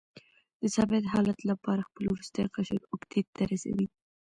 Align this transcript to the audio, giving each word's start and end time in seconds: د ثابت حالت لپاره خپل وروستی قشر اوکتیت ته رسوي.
د 0.61 0.63
ثابت 0.75 1.03
حالت 1.13 1.39
لپاره 1.49 1.87
خپل 1.89 2.03
وروستی 2.09 2.43
قشر 2.55 2.81
اوکتیت 2.93 3.27
ته 3.35 3.43
رسوي. 3.51 3.87